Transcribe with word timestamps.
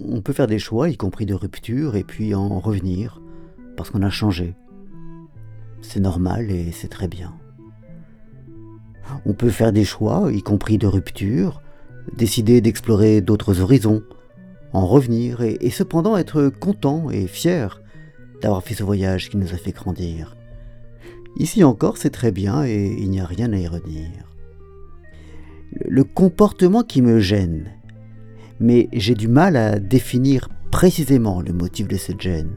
On 0.00 0.20
peut 0.20 0.32
faire 0.32 0.48
des 0.48 0.58
choix, 0.58 0.88
y 0.88 0.96
compris 0.96 1.24
de 1.24 1.34
rupture, 1.34 1.94
et 1.94 2.04
puis 2.04 2.34
en 2.34 2.58
revenir, 2.58 3.20
parce 3.76 3.90
qu'on 3.90 4.02
a 4.02 4.10
changé. 4.10 4.54
C'est 5.82 6.00
normal 6.00 6.50
et 6.50 6.72
c'est 6.72 6.88
très 6.88 7.08
bien. 7.08 7.34
On 9.26 9.34
peut 9.34 9.50
faire 9.50 9.72
des 9.72 9.84
choix, 9.84 10.32
y 10.32 10.42
compris 10.42 10.78
de 10.78 10.86
rupture, 10.86 11.62
décider 12.16 12.60
d'explorer 12.60 13.20
d'autres 13.20 13.60
horizons, 13.60 14.02
en 14.72 14.86
revenir 14.86 15.42
et, 15.42 15.70
cependant 15.70 16.16
être 16.16 16.48
content 16.48 17.10
et 17.10 17.28
fier 17.28 17.80
d'avoir 18.42 18.62
fait 18.62 18.74
ce 18.74 18.82
voyage 18.82 19.30
qui 19.30 19.36
nous 19.36 19.54
a 19.54 19.56
fait 19.56 19.72
grandir. 19.72 20.36
Ici 21.36 21.62
encore, 21.62 21.96
c'est 21.96 22.10
très 22.10 22.32
bien 22.32 22.64
et 22.64 22.96
il 22.98 23.10
n'y 23.10 23.20
a 23.20 23.26
rien 23.26 23.52
à 23.52 23.56
y 23.56 23.68
redire. 23.68 24.32
Le 25.72 26.04
comportement 26.04 26.82
qui 26.82 27.02
me 27.02 27.20
gêne, 27.20 27.70
mais 28.60 28.88
j'ai 28.92 29.14
du 29.14 29.28
mal 29.28 29.56
à 29.56 29.78
définir 29.78 30.48
précisément 30.70 31.40
le 31.40 31.52
motif 31.52 31.88
de 31.88 31.96
cette 31.96 32.20
gêne, 32.20 32.50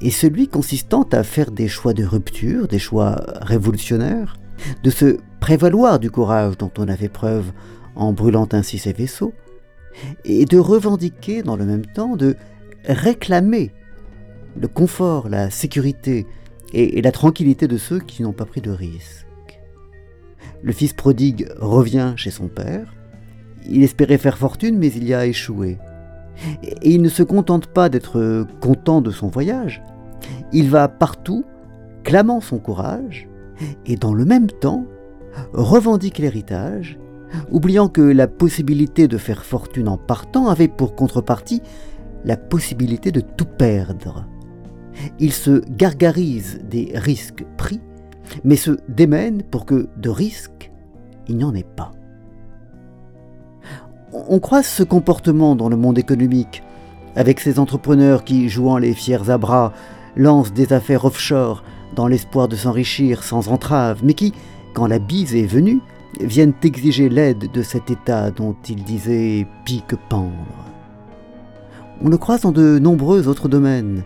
est 0.00 0.10
celui 0.10 0.48
consistant 0.48 1.02
à 1.12 1.22
faire 1.22 1.50
des 1.50 1.68
choix 1.68 1.94
de 1.94 2.04
rupture, 2.04 2.68
des 2.68 2.78
choix 2.78 3.16
révolutionnaires, 3.40 4.36
de 4.82 4.90
se 4.90 5.18
prévaloir 5.40 5.98
du 5.98 6.10
courage 6.10 6.56
dont 6.56 6.70
on 6.78 6.88
a 6.88 6.96
fait 6.96 7.08
preuve 7.08 7.52
en 7.96 8.12
brûlant 8.12 8.48
ainsi 8.52 8.78
ses 8.78 8.92
vaisseaux, 8.92 9.32
et 10.24 10.44
de 10.44 10.58
revendiquer 10.58 11.42
dans 11.42 11.56
le 11.56 11.64
même 11.64 11.86
temps, 11.86 12.16
de 12.16 12.36
réclamer 12.84 13.72
le 14.60 14.68
confort, 14.68 15.28
la 15.28 15.50
sécurité 15.50 16.26
et, 16.72 17.00
la 17.02 17.12
tranquillité 17.12 17.68
de 17.68 17.76
ceux 17.76 18.00
qui 18.00 18.22
n'ont 18.22 18.32
pas 18.32 18.44
pris 18.44 18.60
de 18.60 18.70
risques. 18.70 19.26
Le 20.62 20.72
fils 20.72 20.92
prodigue 20.92 21.48
revient 21.58 22.14
chez 22.16 22.30
son 22.30 22.48
père, 22.48 22.94
il 23.68 23.82
espérait 23.82 24.18
faire 24.18 24.38
fortune 24.38 24.78
mais 24.78 24.88
il 24.88 25.04
y 25.04 25.14
a 25.14 25.26
échoué. 25.26 25.78
Et 26.82 26.90
il 26.90 27.02
ne 27.02 27.08
se 27.08 27.22
contente 27.22 27.66
pas 27.68 27.88
d'être 27.88 28.46
content 28.60 29.00
de 29.00 29.10
son 29.10 29.28
voyage, 29.28 29.82
il 30.52 30.68
va 30.68 30.88
partout, 30.88 31.44
clamant 32.02 32.40
son 32.40 32.58
courage, 32.58 33.28
et 33.86 33.96
dans 33.96 34.14
le 34.14 34.24
même 34.24 34.48
temps, 34.48 34.84
revendique 35.52 36.18
l'héritage 36.18 36.98
oubliant 37.50 37.88
que 37.88 38.00
la 38.00 38.28
possibilité 38.28 39.08
de 39.08 39.18
faire 39.18 39.44
fortune 39.44 39.88
en 39.88 39.96
partant 39.96 40.48
avait 40.48 40.68
pour 40.68 40.94
contrepartie 40.94 41.62
la 42.24 42.36
possibilité 42.36 43.10
de 43.12 43.20
tout 43.20 43.46
perdre. 43.46 44.26
Il 45.18 45.32
se 45.32 45.62
gargarise 45.70 46.60
des 46.70 46.92
risques 46.94 47.44
pris, 47.56 47.80
mais 48.44 48.56
se 48.56 48.78
démène 48.88 49.42
pour 49.42 49.66
que 49.66 49.88
de 49.96 50.08
risques, 50.08 50.70
il 51.28 51.36
n'y 51.36 51.44
en 51.44 51.54
ait 51.54 51.66
pas. 51.76 51.90
On 54.16 54.38
croise 54.38 54.66
ce 54.66 54.84
comportement 54.84 55.56
dans 55.56 55.68
le 55.68 55.76
monde 55.76 55.98
économique, 55.98 56.62
avec 57.16 57.40
ces 57.40 57.58
entrepreneurs 57.58 58.22
qui, 58.22 58.48
jouant 58.48 58.78
les 58.78 58.94
fiers 58.94 59.28
à 59.28 59.38
bras, 59.38 59.72
lancent 60.14 60.52
des 60.52 60.72
affaires 60.72 61.04
offshore 61.04 61.64
dans 61.96 62.06
l'espoir 62.06 62.46
de 62.46 62.54
s'enrichir 62.54 63.24
sans 63.24 63.48
entrave, 63.48 64.02
mais 64.04 64.14
qui, 64.14 64.32
quand 64.72 64.86
la 64.86 65.00
bise 65.00 65.34
est 65.34 65.46
venue, 65.46 65.80
viennent 66.20 66.54
exiger 66.62 67.08
l'aide 67.08 67.50
de 67.50 67.62
cet 67.62 67.90
état 67.90 68.30
dont 68.30 68.54
ils 68.68 68.84
disaient 68.84 69.48
pique-pendre. 69.64 70.30
On 72.00 72.08
le 72.08 72.16
croise 72.16 72.42
dans 72.42 72.52
de 72.52 72.78
nombreux 72.78 73.26
autres 73.26 73.48
domaines, 73.48 74.04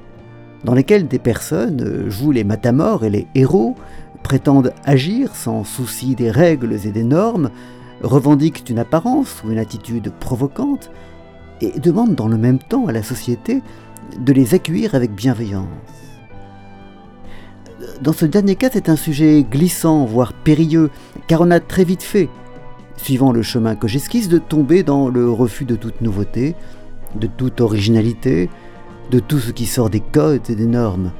dans 0.64 0.74
lesquels 0.74 1.06
des 1.06 1.18
personnes 1.18 2.08
jouent 2.08 2.32
les 2.32 2.44
matamores 2.44 3.04
et 3.04 3.10
les 3.10 3.26
héros, 3.34 3.74
prétendent 4.22 4.72
agir 4.86 5.36
sans 5.36 5.64
souci 5.64 6.14
des 6.14 6.30
règles 6.30 6.78
et 6.86 6.92
des 6.92 7.04
normes, 7.04 7.50
revendiquent 8.02 8.68
une 8.68 8.78
apparence 8.78 9.42
ou 9.44 9.50
une 9.50 9.58
attitude 9.58 10.12
provocante, 10.20 10.90
et 11.60 11.78
demandent 11.80 12.14
dans 12.14 12.28
le 12.28 12.38
même 12.38 12.58
temps 12.58 12.86
à 12.86 12.92
la 12.92 13.02
société 13.02 13.62
de 14.18 14.32
les 14.32 14.54
accueillir 14.54 14.94
avec 14.94 15.12
bienveillance. 15.12 15.66
Dans 18.00 18.12
ce 18.12 18.26
dernier 18.26 18.54
cas, 18.54 18.70
c'est 18.72 18.88
un 18.88 18.96
sujet 18.96 19.44
glissant, 19.48 20.04
voire 20.04 20.32
périlleux, 20.32 20.90
car 21.26 21.40
on 21.40 21.50
a 21.50 21.58
très 21.58 21.84
vite 21.84 22.02
fait, 22.02 22.28
suivant 22.96 23.32
le 23.32 23.42
chemin 23.42 23.74
que 23.74 23.88
j'esquisse, 23.88 24.28
de 24.28 24.38
tomber 24.38 24.82
dans 24.82 25.08
le 25.08 25.30
refus 25.30 25.64
de 25.64 25.76
toute 25.76 26.00
nouveauté, 26.00 26.54
de 27.16 27.26
toute 27.26 27.60
originalité, 27.60 28.50
de 29.10 29.18
tout 29.18 29.38
ce 29.38 29.50
qui 29.50 29.66
sort 29.66 29.90
des 29.90 30.00
codes 30.00 30.48
et 30.50 30.54
des 30.54 30.66
normes. 30.66 31.12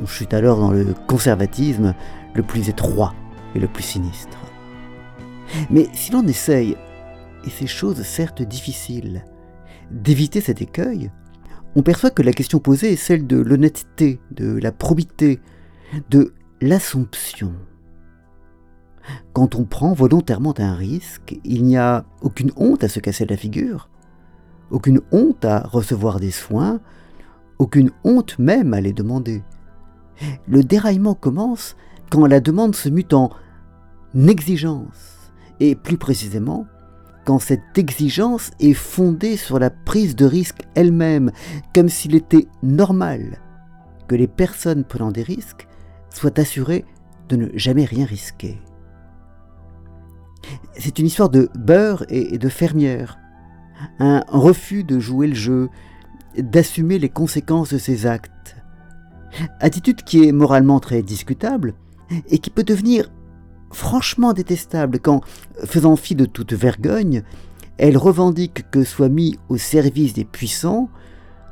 On 0.00 0.06
chute 0.06 0.34
alors 0.34 0.58
dans 0.58 0.72
le 0.72 0.94
conservatisme 1.06 1.94
le 2.34 2.42
plus 2.42 2.68
étroit 2.68 3.14
et 3.54 3.58
le 3.58 3.68
plus 3.68 3.82
sinistre. 3.82 4.36
Mais 5.70 5.88
si 5.94 6.12
l'on 6.12 6.26
essaye, 6.26 6.76
et 7.44 7.50
c'est 7.50 7.66
chose 7.66 8.02
certes 8.02 8.42
difficile, 8.42 9.24
d'éviter 9.90 10.40
cet 10.40 10.62
écueil, 10.62 11.10
on 11.76 11.82
perçoit 11.82 12.10
que 12.10 12.22
la 12.22 12.32
question 12.32 12.58
posée 12.58 12.92
est 12.92 12.96
celle 12.96 13.26
de 13.26 13.36
l'honnêteté, 13.36 14.20
de 14.32 14.58
la 14.58 14.72
probité, 14.72 15.40
de 16.10 16.34
l'assomption. 16.60 17.52
Quand 19.32 19.54
on 19.54 19.64
prend 19.64 19.92
volontairement 19.92 20.54
un 20.58 20.74
risque, 20.74 21.38
il 21.44 21.64
n'y 21.64 21.76
a 21.76 22.04
aucune 22.22 22.52
honte 22.56 22.84
à 22.84 22.88
se 22.88 23.00
casser 23.00 23.24
la 23.26 23.36
figure, 23.36 23.88
aucune 24.70 25.00
honte 25.10 25.44
à 25.44 25.60
recevoir 25.60 26.20
des 26.20 26.30
soins, 26.30 26.80
aucune 27.58 27.90
honte 28.04 28.38
même 28.38 28.74
à 28.74 28.80
les 28.80 28.92
demander. 28.92 29.42
Le 30.46 30.62
déraillement 30.62 31.14
commence 31.14 31.76
quand 32.10 32.26
la 32.26 32.40
demande 32.40 32.74
se 32.74 32.88
mute 32.88 33.14
en 33.14 33.30
exigence, 34.14 35.19
et 35.60 35.74
plus 35.74 35.98
précisément, 35.98 36.66
quand 37.24 37.38
cette 37.38 37.76
exigence 37.76 38.50
est 38.60 38.74
fondée 38.74 39.36
sur 39.36 39.58
la 39.58 39.70
prise 39.70 40.16
de 40.16 40.24
risque 40.24 40.62
elle-même, 40.74 41.30
comme 41.74 41.88
s'il 41.88 42.14
était 42.14 42.48
normal 42.62 43.38
que 44.08 44.16
les 44.16 44.26
personnes 44.26 44.84
prenant 44.84 45.12
des 45.12 45.22
risques 45.22 45.68
soit 46.08 46.38
assuré 46.38 46.84
de 47.28 47.36
ne 47.36 47.48
jamais 47.54 47.84
rien 47.84 48.06
risquer. 48.06 48.60
C'est 50.76 50.98
une 50.98 51.06
histoire 51.06 51.28
de 51.28 51.48
beurre 51.54 52.04
et 52.08 52.38
de 52.38 52.48
fermière, 52.48 53.18
un 53.98 54.24
refus 54.28 54.82
de 54.82 54.98
jouer 54.98 55.28
le 55.28 55.34
jeu, 55.34 55.68
d'assumer 56.36 56.98
les 56.98 57.08
conséquences 57.08 57.72
de 57.72 57.78
ses 57.78 58.06
actes. 58.06 58.56
Attitude 59.60 60.02
qui 60.02 60.26
est 60.26 60.32
moralement 60.32 60.80
très 60.80 61.02
discutable 61.02 61.74
et 62.28 62.38
qui 62.38 62.50
peut 62.50 62.64
devenir 62.64 63.10
franchement 63.70 64.32
détestable 64.32 64.98
quand, 64.98 65.22
faisant 65.64 65.96
fi 65.96 66.14
de 66.14 66.24
toute 66.24 66.52
vergogne, 66.52 67.22
elle 67.78 67.96
revendique 67.96 68.70
que 68.70 68.84
soit 68.84 69.08
mis 69.08 69.38
au 69.48 69.56
service 69.56 70.12
des 70.12 70.24
puissants, 70.24 70.88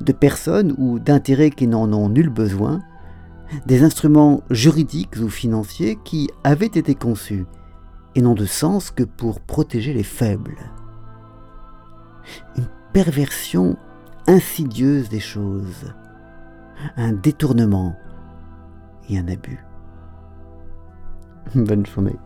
de 0.00 0.12
personnes 0.12 0.74
ou 0.78 0.98
d'intérêts 0.98 1.50
qui 1.50 1.66
n'en 1.66 1.92
ont 1.92 2.08
nul 2.08 2.28
besoin, 2.28 2.80
des 3.66 3.82
instruments 3.82 4.42
juridiques 4.50 5.16
ou 5.16 5.28
financiers 5.28 5.98
qui 6.04 6.28
avaient 6.44 6.66
été 6.66 6.94
conçus 6.94 7.46
et 8.14 8.20
n'ont 8.20 8.34
de 8.34 8.46
sens 8.46 8.90
que 8.90 9.04
pour 9.04 9.40
protéger 9.40 9.94
les 9.94 10.02
faibles. 10.02 10.58
Une 12.56 12.68
perversion 12.92 13.76
insidieuse 14.26 15.08
des 15.08 15.20
choses, 15.20 15.94
un 16.96 17.12
détournement 17.12 17.96
et 19.08 19.18
un 19.18 19.28
abus. 19.28 19.64
Bonne 21.54 21.86
journée. 21.86 22.16